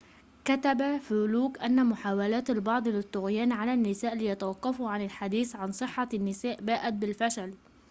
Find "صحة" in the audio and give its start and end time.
5.71-6.09